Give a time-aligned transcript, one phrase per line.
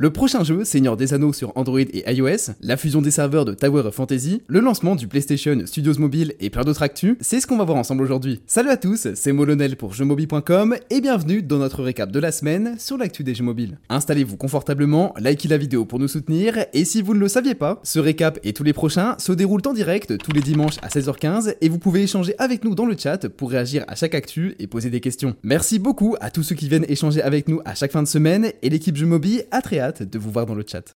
[0.00, 3.52] Le prochain jeu, Seigneur des Anneaux sur Android et iOS, la fusion des serveurs de
[3.52, 7.48] Tower of Fantasy, le lancement du PlayStation Studios Mobile et plein d'autres actus, c'est ce
[7.48, 8.40] qu'on va voir ensemble aujourd'hui.
[8.46, 12.76] Salut à tous, c'est Molonel pour jeuxmobile.com et bienvenue dans notre récap de la semaine
[12.78, 13.76] sur l'actu des jeux mobiles.
[13.88, 17.80] Installez-vous confortablement, likez la vidéo pour nous soutenir et si vous ne le saviez pas,
[17.82, 21.56] ce récap et tous les prochains se déroulent en direct tous les dimanches à 16h15
[21.60, 24.68] et vous pouvez échanger avec nous dans le chat pour réagir à chaque actu et
[24.68, 25.34] poser des questions.
[25.42, 28.52] Merci beaucoup à tous ceux qui viennent échanger avec nous à chaque fin de semaine
[28.62, 30.97] et l'équipe Jeux Mobile a très hâte de vous voir dans le chat.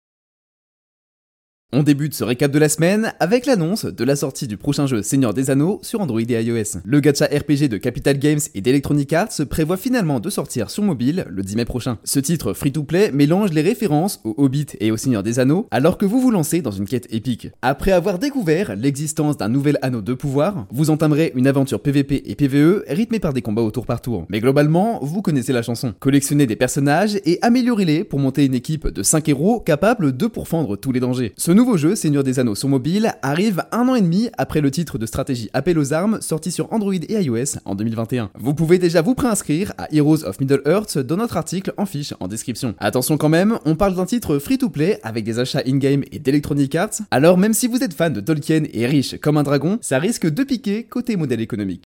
[1.70, 5.02] On débute ce récap de la semaine avec l'annonce de la sortie du prochain jeu
[5.02, 6.80] Seigneur des Anneaux sur Android et iOS.
[6.82, 11.26] Le gacha RPG de Capital Games et d'Electronic Arts prévoit finalement de sortir sur mobile
[11.28, 11.98] le 10 mai prochain.
[12.04, 16.06] Ce titre free-to-play mélange les références au Hobbit et au Seigneur des Anneaux alors que
[16.06, 17.50] vous vous lancez dans une quête épique.
[17.60, 22.34] Après avoir découvert l'existence d'un nouvel anneau de pouvoir, vous entamerez une aventure PVP et
[22.34, 24.24] PVE rythmée par des combats au tour par tour.
[24.30, 25.92] Mais globalement, vous connaissez la chanson.
[26.00, 30.78] Collectionnez des personnages et améliorez-les pour monter une équipe de 5 héros capables de pourfendre
[30.78, 34.30] tous les dangers nouveau jeu, Seigneur des Anneaux sur mobile, arrive un an et demi
[34.38, 38.30] après le titre de stratégie Appel aux armes sorti sur Android et iOS en 2021.
[38.38, 42.28] Vous pouvez déjà vous préinscrire à Heroes of Middle-earth dans notre article en fiche en
[42.28, 42.76] description.
[42.78, 47.00] Attention quand même, on parle d'un titre free-to-play avec des achats in-game et d'Electronic Arts,
[47.10, 50.28] alors même si vous êtes fan de Tolkien et riche comme un dragon, ça risque
[50.28, 51.82] de piquer côté modèle économique.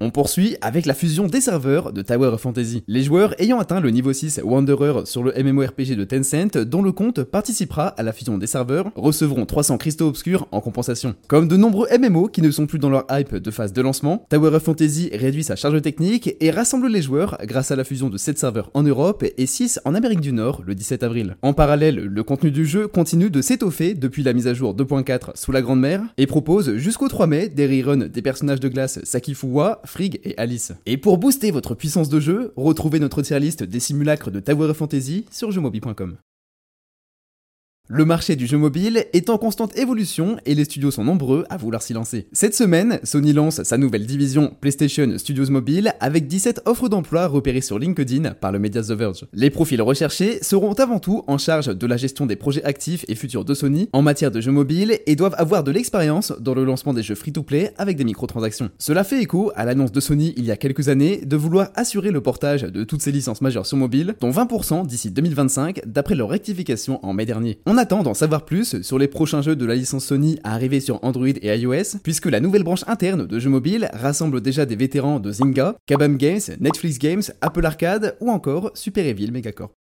[0.00, 2.84] On poursuit avec la fusion des serveurs de Tower of Fantasy.
[2.86, 6.92] Les joueurs ayant atteint le niveau 6 Wanderer sur le MMORPG de Tencent, dont le
[6.92, 11.16] compte participera à la fusion des serveurs, recevront 300 cristaux obscurs en compensation.
[11.26, 14.24] Comme de nombreux MMO qui ne sont plus dans leur hype de phase de lancement,
[14.30, 18.08] Tower of Fantasy réduit sa charge technique et rassemble les joueurs grâce à la fusion
[18.08, 21.36] de 7 serveurs en Europe et 6 en Amérique du Nord le 17 avril.
[21.42, 25.32] En parallèle, le contenu du jeu continue de s'étoffer depuis la mise à jour 2.4
[25.34, 29.00] sous la Grande Mer et propose jusqu'au 3 mai des reruns des personnages de glace
[29.02, 30.72] Sakifuwa, Frigg et Alice.
[30.86, 34.68] Et pour booster votre puissance de jeu, retrouvez notre tier list des simulacres de Tower
[34.68, 36.18] of Fantasy sur jeuxmobile.com.
[37.90, 41.56] Le marché du jeu mobile est en constante évolution et les studios sont nombreux à
[41.56, 42.26] vouloir s'y lancer.
[42.32, 47.62] Cette semaine, Sony lance sa nouvelle division PlayStation Studios Mobile avec 17 offres d'emploi repérées
[47.62, 49.24] sur LinkedIn par le média The Verge.
[49.32, 53.14] Les profils recherchés seront avant tout en charge de la gestion des projets actifs et
[53.14, 56.66] futurs de Sony en matière de jeux mobiles et doivent avoir de l'expérience dans le
[56.66, 58.68] lancement des jeux free-to-play avec des microtransactions.
[58.76, 62.10] Cela fait écho à l'annonce de Sony il y a quelques années de vouloir assurer
[62.10, 66.28] le portage de toutes ses licences majeures sur mobile, dont 20% d'ici 2025 d'après leur
[66.28, 70.04] rectification en mai dernier attend d'en savoir plus sur les prochains jeux de la licence
[70.04, 73.88] Sony à arriver sur Android et iOS, puisque la nouvelle branche interne de jeux mobiles
[73.92, 79.06] rassemble déjà des vétérans de Zynga, Kabam Games, Netflix Games, Apple Arcade ou encore Super
[79.06, 79.77] Evil Megacorp.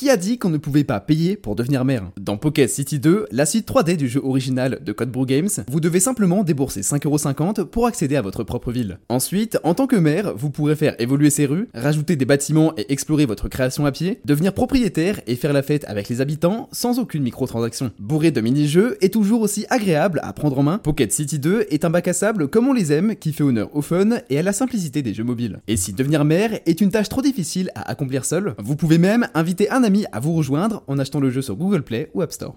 [0.00, 3.26] Qui a dit qu'on ne pouvait pas payer pour devenir maire Dans Pocket City 2,
[3.30, 7.66] la suite 3D du jeu original de Code Brew Games, vous devez simplement débourser 5,50€
[7.66, 8.98] pour accéder à votre propre ville.
[9.10, 12.90] Ensuite, en tant que maire, vous pourrez faire évoluer ces rues, rajouter des bâtiments et
[12.90, 16.98] explorer votre création à pied, devenir propriétaire et faire la fête avec les habitants sans
[16.98, 17.90] aucune microtransaction.
[17.98, 21.84] Bourré de mini-jeux et toujours aussi agréable à prendre en main, Pocket City 2 est
[21.84, 24.42] un bac à sable comme on les aime qui fait honneur au fun et à
[24.42, 25.60] la simplicité des jeux mobiles.
[25.68, 29.28] Et si devenir maire est une tâche trop difficile à accomplir seul, vous pouvez même
[29.34, 32.32] inviter un ami à vous rejoindre en achetant le jeu sur Google Play ou App
[32.32, 32.56] Store.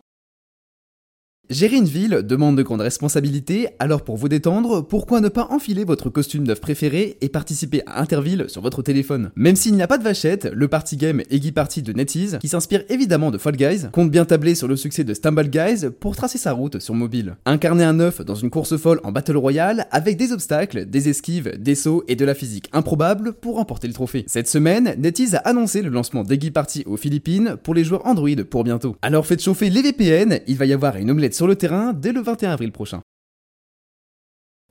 [1.50, 5.84] Gérer une ville demande de grandes responsabilités, alors pour vous détendre, pourquoi ne pas enfiler
[5.84, 9.30] votre costume neuf préféré et participer à Interville sur votre téléphone?
[9.36, 12.48] Même s'il n'y a pas de vachette, le party game Eggy Party de NetEase, qui
[12.48, 16.16] s'inspire évidemment de Fall Guys, compte bien tabler sur le succès de Stumble Guys pour
[16.16, 17.36] tracer sa route sur mobile.
[17.46, 21.59] Incarner un œuf dans une course folle en Battle Royale avec des obstacles, des esquives,
[21.59, 24.24] des sauts et de la physique improbable pour remporter le trophée.
[24.28, 28.30] Cette semaine, NetEase a annoncé le lancement d'Eggy Party aux Philippines pour les joueurs Android
[28.50, 28.96] pour bientôt.
[29.02, 32.12] Alors faites chauffer les VPN, il va y avoir une omelette sur le terrain dès
[32.12, 33.02] le 21 avril prochain.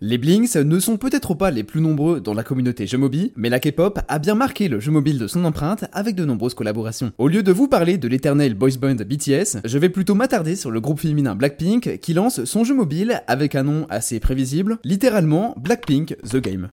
[0.04, 3.48] Les Blinks ne sont peut-être pas les plus nombreux dans la communauté jeux mobile, mais
[3.48, 7.12] la K-pop a bien marqué le jeu mobile de son empreinte avec de nombreuses collaborations.
[7.18, 10.72] Au lieu de vous parler de l'éternel boys band BTS, je vais plutôt m'attarder sur
[10.72, 15.54] le groupe féminin Blackpink qui lance son jeu mobile avec un nom assez prévisible, littéralement
[15.56, 16.68] Blackpink The Game.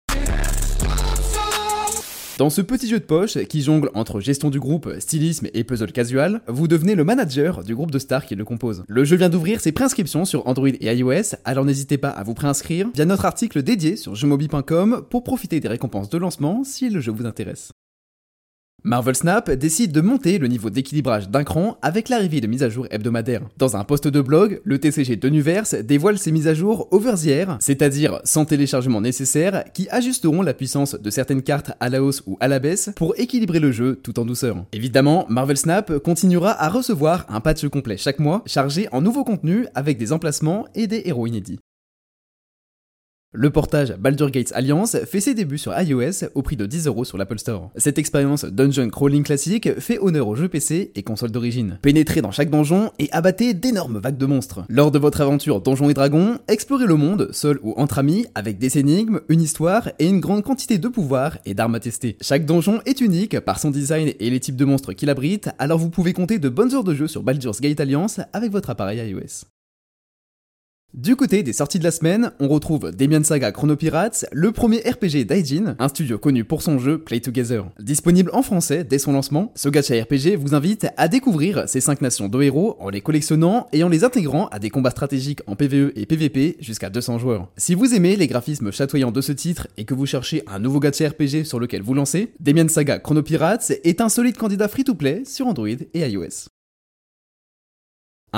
[2.39, 5.91] Dans ce petit jeu de poche qui jongle entre gestion du groupe, stylisme et puzzle
[5.91, 8.85] casual, vous devenez le manager du groupe de stars qui le compose.
[8.88, 12.35] Le jeu vient d'ouvrir ses préinscriptions sur Android et iOS, alors n'hésitez pas à vous
[12.35, 17.00] préinscrire via notre article dédié sur jeuxmobile.com pour profiter des récompenses de lancement si le
[17.00, 17.73] jeu vous intéresse.
[18.87, 22.69] Marvel Snap décide de monter le niveau d'équilibrage d'un cran avec l'arrivée de mises à
[22.69, 23.43] jour hebdomadaires.
[23.58, 27.14] Dans un post de blog, le TCG de Nuverse dévoile ses mises à jour over
[27.20, 32.00] the air, c'est-à-dire sans téléchargement nécessaire, qui ajusteront la puissance de certaines cartes à la
[32.00, 34.64] hausse ou à la baisse pour équilibrer le jeu tout en douceur.
[34.73, 39.67] Évidemment, Marvel Snap continuera à recevoir un patch complet chaque mois, chargé en nouveaux contenus
[39.75, 41.58] avec des emplacements et des héros inédits.
[43.38, 47.19] Le portage Baldur Gates Alliance fait ses débuts sur iOS au prix de 10€ sur
[47.19, 47.70] l'Apple Store.
[47.76, 51.78] Cette expérience dungeon crawling classique fait honneur aux jeux PC et consoles d'origine.
[51.82, 54.64] Pénétrez dans chaque donjon et abattez d'énormes vagues de monstres.
[54.70, 58.56] Lors de votre aventure Donjons et Dragons, explorez le monde, seul ou entre amis, avec
[58.56, 62.17] des énigmes, une histoire et une grande quantité de pouvoirs et d'armes à tester.
[62.22, 65.79] Chaque donjon est unique par son design et les types de monstres qu'il abrite, alors
[65.79, 69.11] vous pouvez compter de bonnes heures de jeu sur Baldur's Gate Alliance avec votre appareil
[69.11, 69.44] iOS.
[70.97, 74.79] Du côté des sorties de la semaine, on retrouve Demian Saga Chrono Pirates, le premier
[74.79, 77.67] RPG d'Aijin, un studio connu pour son jeu Play Together.
[77.79, 82.00] Disponible en français dès son lancement, ce gacha RPG vous invite à découvrir ces 5
[82.00, 85.55] nations de héros en les collectionnant et en les intégrant à des combats stratégiques en
[85.55, 87.53] PvE et PvP jusqu'à 200 joueurs.
[87.59, 90.81] Si vous aimez les graphismes chatoyants de ce titre et que vous cherchez un nouveau
[90.81, 95.25] gacha RPG sur lequel vous lancer, Demian Saga Chrono Pirates est un solide candidat free-to-play
[95.27, 96.49] sur Android et iOS.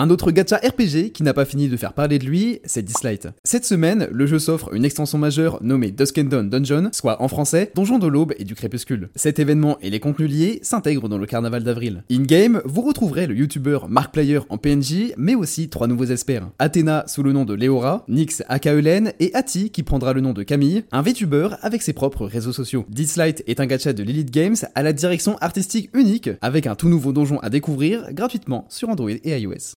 [0.00, 3.30] Un autre gacha RPG qui n'a pas fini de faire parler de lui, c'est Dislight.
[3.42, 7.26] Cette semaine, le jeu s'offre une extension majeure nommée Dusk and Dawn Dungeon, soit en
[7.26, 9.08] français Donjon de l'aube et du crépuscule.
[9.16, 12.04] Cet événement et les contenus liés s'intègrent dans le carnaval d'avril.
[12.12, 16.48] In-game, vous retrouverez le youtubeur Markplayer en PNJ, mais aussi trois nouveaux experts.
[16.60, 18.74] Athéna sous le nom de Leora, Nyx aka
[19.18, 22.86] et Ati qui prendra le nom de Camille, un VTuber avec ses propres réseaux sociaux.
[22.88, 26.88] Dislight est un gacha de Lilith Games à la direction artistique unique, avec un tout
[26.88, 29.74] nouveau donjon à découvrir gratuitement sur Android et iOS.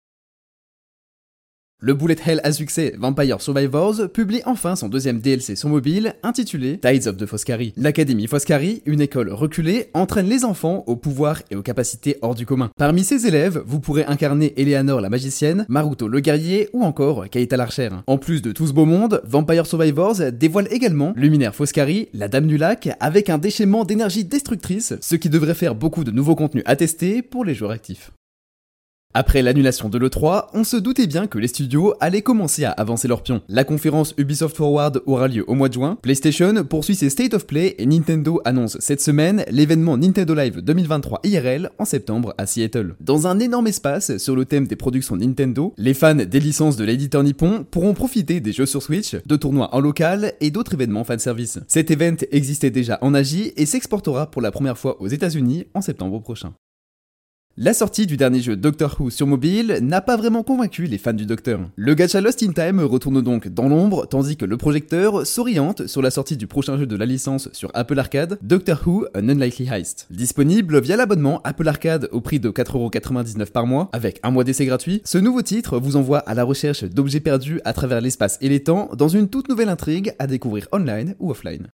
[1.83, 6.77] Le bullet hell à succès Vampire Survivors publie enfin son deuxième DLC sur mobile intitulé
[6.77, 7.73] Tides of the Foscari.
[7.75, 12.45] L'Académie Foscari, une école reculée, entraîne les enfants au pouvoir et aux capacités hors du
[12.45, 12.69] commun.
[12.77, 17.57] Parmi ses élèves, vous pourrez incarner Eleanor la magicienne, Maruto le guerrier ou encore Keita
[17.57, 18.03] l'archère.
[18.05, 22.45] En plus de tout ce beau monde, Vampire Survivors dévoile également Luminaire Foscari, la Dame
[22.45, 26.63] du Lac, avec un déchaînement d'énergie destructrice, ce qui devrait faire beaucoup de nouveaux contenus
[26.67, 28.11] à tester pour les joueurs actifs.
[29.13, 33.09] Après l'annulation de l'E3, on se doutait bien que les studios allaient commencer à avancer
[33.09, 33.41] leurs pions.
[33.49, 37.45] La conférence Ubisoft Forward aura lieu au mois de juin, PlayStation poursuit ses State of
[37.45, 42.95] Play et Nintendo annonce cette semaine l'événement Nintendo Live 2023 IRL en septembre à Seattle.
[43.01, 46.85] Dans un énorme espace sur le thème des productions Nintendo, les fans des licences de
[46.85, 51.03] l'éditeur nippon pourront profiter des jeux sur Switch, de tournois en local et d'autres événements
[51.03, 51.59] fanservice.
[51.67, 55.81] Cet event existait déjà en Asie et s'exportera pour la première fois aux États-Unis en
[55.81, 56.53] septembre prochain.
[57.57, 61.11] La sortie du dernier jeu Doctor Who sur mobile n'a pas vraiment convaincu les fans
[61.11, 61.59] du Docteur.
[61.75, 66.01] Le gacha Lost in Time retourne donc dans l'ombre, tandis que le projecteur s'oriente sur
[66.01, 69.67] la sortie du prochain jeu de la licence sur Apple Arcade, Doctor Who An Unlikely
[69.69, 70.07] Heist.
[70.11, 74.65] Disponible via l'abonnement Apple Arcade au prix de 4,99€ par mois, avec un mois d'essai
[74.65, 78.47] gratuit, ce nouveau titre vous envoie à la recherche d'objets perdus à travers l'espace et
[78.47, 81.67] les temps dans une toute nouvelle intrigue à découvrir online ou offline.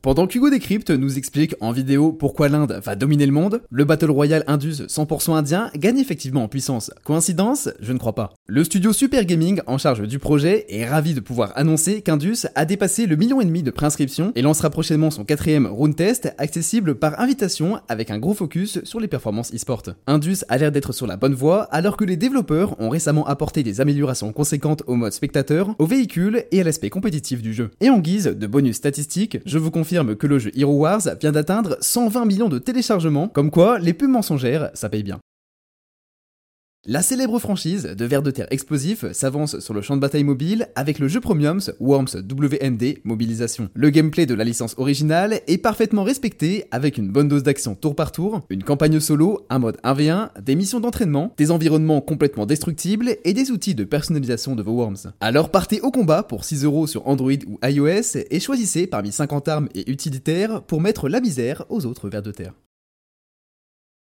[0.00, 4.12] Pendant qu'Hugo Décrypte nous explique en vidéo pourquoi l'Inde va dominer le monde, le Battle
[4.12, 6.92] Royale Indus 100% indien gagne effectivement en puissance.
[7.02, 7.68] Coïncidence?
[7.80, 8.32] Je ne crois pas.
[8.46, 12.64] Le studio Super Gaming en charge du projet est ravi de pouvoir annoncer qu'Indus a
[12.64, 16.94] dépassé le million et demi de préinscriptions et lancera prochainement son quatrième round test accessible
[16.94, 19.82] par invitation avec un gros focus sur les performances e-sport.
[20.06, 23.64] Indus a l'air d'être sur la bonne voie alors que les développeurs ont récemment apporté
[23.64, 27.72] des améliorations conséquentes au mode spectateur, au véhicule et à l'aspect compétitif du jeu.
[27.80, 31.32] Et en guise de bonus statistiques, je vous confie que le jeu Hero Wars vient
[31.32, 35.18] d'atteindre 120 millions de téléchargements, comme quoi les pubs mensongères, ça paye bien.
[36.90, 40.68] La célèbre franchise de vers de terre explosif s'avance sur le champ de bataille mobile
[40.74, 43.68] avec le jeu Premiums Worms WND Mobilisation.
[43.74, 47.94] Le gameplay de la licence originale est parfaitement respecté avec une bonne dose d'action tour
[47.94, 53.16] par tour, une campagne solo, un mode 1v1, des missions d'entraînement, des environnements complètement destructibles
[53.22, 55.12] et des outils de personnalisation de vos Worms.
[55.20, 59.68] Alors partez au combat pour 6€ sur Android ou iOS et choisissez parmi 50 armes
[59.74, 62.54] et utilitaires pour mettre la misère aux autres vers de terre.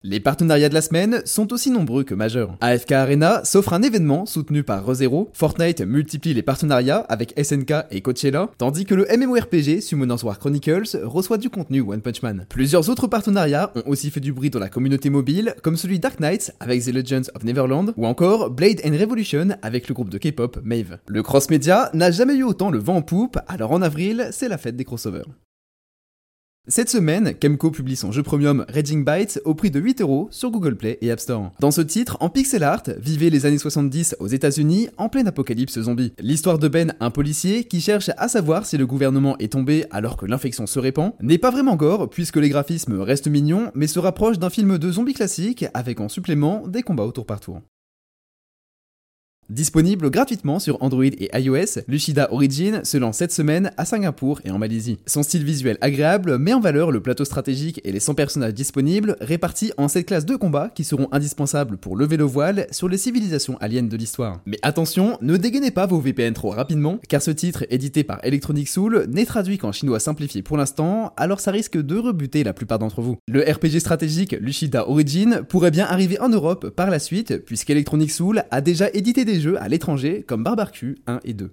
[0.07, 2.55] Les partenariats de la semaine sont aussi nombreux que majeurs.
[2.61, 8.01] AFK Arena s'offre un événement soutenu par ReZero, Fortnite multiplie les partenariats avec SNK et
[8.01, 12.45] Coachella, tandis que le MMORPG Summoners War Chronicles reçoit du contenu One Punch Man.
[12.49, 16.19] Plusieurs autres partenariats ont aussi fait du bruit dans la communauté mobile, comme celui Dark
[16.19, 20.19] Knights avec The Legends of Neverland, ou encore Blade and Revolution avec le groupe de
[20.19, 20.99] K-pop Mave.
[21.07, 24.59] Le cross-média n'a jamais eu autant le vent en poupe, alors en avril, c'est la
[24.59, 25.25] fête des crossovers.
[26.67, 30.75] Cette semaine, Kemco publie son jeu premium Raging Bytes au prix de 8€ sur Google
[30.75, 31.51] Play et App Store.
[31.59, 35.79] Dans ce titre, en pixel art, vivez les années 70 aux États-Unis en pleine apocalypse
[35.79, 36.13] zombie.
[36.19, 40.17] L'histoire de Ben, un policier qui cherche à savoir si le gouvernement est tombé alors
[40.17, 43.99] que l'infection se répand, n'est pas vraiment gore puisque les graphismes restent mignons mais se
[43.99, 47.61] rapprochent d'un film de zombies classique avec en supplément des combats au tour par tour.
[49.51, 54.49] Disponible gratuitement sur Android et iOS, Lushida Origin se lance cette semaine à Singapour et
[54.49, 54.97] en Malaisie.
[55.05, 59.15] Son style visuel agréable met en valeur le plateau stratégique et les 100 personnages disponibles
[59.21, 62.97] répartis en 7 classes de combat qui seront indispensables pour lever le voile sur les
[62.97, 64.41] civilisations aliens de l'histoire.
[64.47, 68.67] Mais attention, ne dégainez pas vos VPN trop rapidement, car ce titre édité par Electronic
[68.67, 72.79] Soul n'est traduit qu'en chinois simplifié pour l'instant, alors ça risque de rebuter la plupart
[72.79, 73.17] d'entre vous.
[73.27, 78.43] Le RPG stratégique Lushida Origin pourrait bien arriver en Europe par la suite, puisqu'Electronic Soul
[78.49, 81.51] a déjà édité des jeux à l'étranger comme Barbarcu 1 et 2.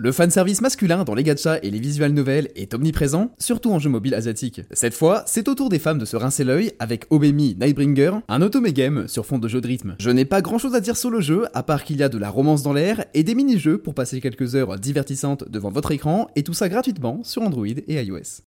[0.00, 3.90] Le fanservice masculin dans les gachas et les visual novels est omniprésent, surtout en jeux
[3.90, 4.60] mobiles asiatiques.
[4.70, 8.40] Cette fois, c'est au tour des femmes de se rincer l'œil avec Obemi Nightbringer, un
[8.40, 9.96] otome game sur fond de jeu de rythme.
[9.98, 12.08] Je n'ai pas grand chose à dire sur le jeu, à part qu'il y a
[12.08, 15.90] de la romance dans l'air et des mini-jeux pour passer quelques heures divertissantes devant votre
[15.90, 18.47] écran, et tout ça gratuitement sur Android et iOS.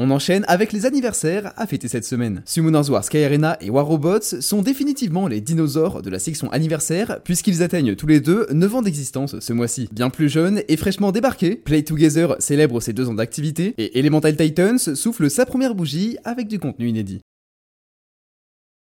[0.00, 2.42] On enchaîne avec les anniversaires à fêter cette semaine.
[2.44, 7.20] Summoners War Sky Arena et War Robots sont définitivement les dinosaures de la section anniversaire
[7.24, 9.88] puisqu'ils atteignent tous les deux 9 ans d'existence ce mois-ci.
[9.90, 14.36] Bien plus jeunes et fraîchement débarqués, Play Together célèbre ses deux ans d'activité et Elemental
[14.36, 17.20] Titans souffle sa première bougie avec du contenu inédit.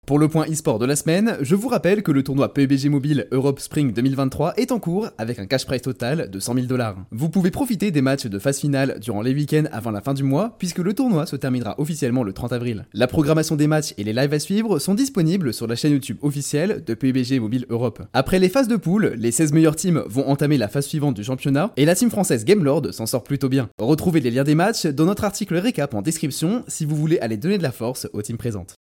[0.07, 3.27] Pour le point e-sport de la semaine, je vous rappelle que le tournoi PUBG Mobile
[3.33, 6.95] Europe Spring 2023 est en cours avec un cash prize total de 100 000 dollars.
[7.11, 10.23] Vous pouvez profiter des matchs de phase finale durant les week-ends avant la fin du
[10.23, 12.85] mois puisque le tournoi se terminera officiellement le 30 avril.
[12.93, 16.19] La programmation des matchs et les lives à suivre sont disponibles sur la chaîne YouTube
[16.21, 18.01] officielle de PUBG Mobile Europe.
[18.13, 21.25] Après les phases de poule, les 16 meilleures teams vont entamer la phase suivante du
[21.25, 23.67] championnat et la team française Gamelord s'en sort plutôt bien.
[23.77, 27.35] Retrouvez les liens des matchs dans notre article récap en description si vous voulez aller
[27.35, 28.77] donner de la force aux teams présentes.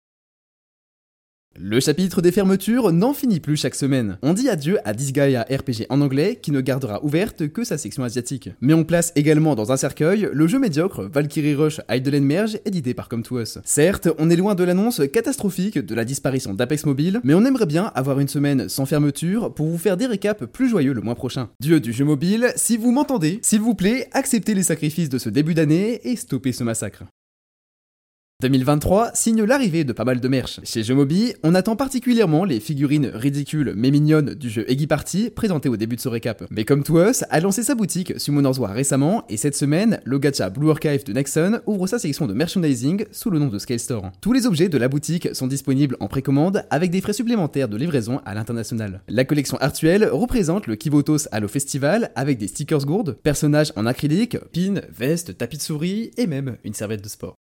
[1.56, 4.18] Le chapitre des fermetures n'en finit plus chaque semaine.
[4.23, 8.02] On dit adieu à Disgaea RPG en anglais qui ne gardera ouverte que sa section
[8.02, 8.50] asiatique.
[8.61, 12.92] Mais on place également dans un cercueil le jeu médiocre Valkyrie Rush Idle Merge édité
[12.92, 13.58] par Come To Us.
[13.64, 17.66] Certes, on est loin de l'annonce catastrophique de la disparition d'Apex Mobile, mais on aimerait
[17.66, 21.14] bien avoir une semaine sans fermeture pour vous faire des récaps plus joyeux le mois
[21.14, 21.50] prochain.
[21.61, 25.28] Dieu du jeu mobile, si vous m'entendez, s'il vous plaît, acceptez les sacrifices de ce
[25.28, 27.04] début d'année et stoppez ce massacre.
[28.44, 30.60] 2023 signe l'arrivée de pas mal de merch.
[30.64, 35.70] Chez Jeumobi, on attend particulièrement les figurines ridicules mais mignonnes du jeu Eggy Party présentées
[35.70, 36.44] au début de ce récap.
[36.50, 40.18] Mais comme To Us a lancé sa boutique Summoners War récemment et cette semaine, le
[40.18, 43.80] gacha Blue Archive de Nexon ouvre sa section de merchandising sous le nom de Scale
[43.80, 44.12] Store.
[44.20, 47.78] Tous les objets de la boutique sont disponibles en précommande avec des frais supplémentaires de
[47.78, 49.00] livraison à l'international.
[49.08, 54.36] La collection actuelle représente le Kivotos Halo Festival avec des stickers gourdes, personnages en acrylique,
[54.52, 57.36] pins, vestes, tapis de souris et même une serviette de sport.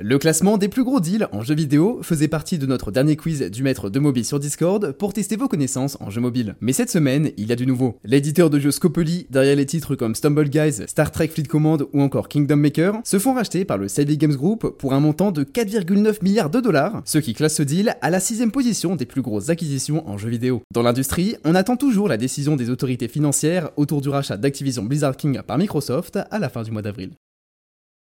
[0.00, 3.40] Le classement des plus gros deals en jeux vidéo faisait partie de notre dernier quiz
[3.50, 6.54] du maître de mobile sur Discord pour tester vos connaissances en jeux mobile.
[6.60, 7.98] Mais cette semaine, il y a du nouveau.
[8.04, 12.00] L'éditeur de jeux Scopely, derrière les titres comme Stumble Guys, Star Trek Fleet Command ou
[12.00, 15.42] encore Kingdom Maker, se font racheter par le Savvy Games Group pour un montant de
[15.42, 19.22] 4,9 milliards de dollars, ce qui classe ce deal à la sixième position des plus
[19.22, 20.62] grosses acquisitions en jeux vidéo.
[20.72, 25.16] Dans l'industrie, on attend toujours la décision des autorités financières autour du rachat d'Activision Blizzard
[25.16, 27.10] King par Microsoft à la fin du mois d'avril.